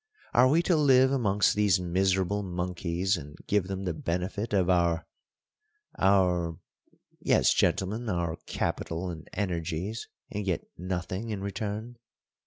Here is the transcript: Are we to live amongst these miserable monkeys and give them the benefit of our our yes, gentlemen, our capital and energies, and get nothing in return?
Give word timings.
Are 0.33 0.47
we 0.47 0.63
to 0.63 0.75
live 0.75 1.11
amongst 1.11 1.53
these 1.53 1.79
miserable 1.79 2.41
monkeys 2.41 3.17
and 3.17 3.37
give 3.45 3.67
them 3.67 3.83
the 3.83 3.93
benefit 3.93 4.51
of 4.51 4.67
our 4.67 5.05
our 5.99 6.57
yes, 7.19 7.53
gentlemen, 7.53 8.09
our 8.09 8.37
capital 8.47 9.11
and 9.11 9.29
energies, 9.31 10.07
and 10.31 10.43
get 10.43 10.67
nothing 10.75 11.29
in 11.29 11.41
return? 11.41 11.97